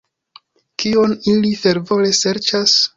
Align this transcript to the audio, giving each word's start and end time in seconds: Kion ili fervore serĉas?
Kion 0.85 1.15
ili 1.35 1.55
fervore 1.63 2.13
serĉas? 2.25 2.79